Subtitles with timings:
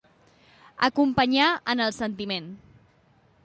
[0.87, 2.51] Acompanyar en el sentiment.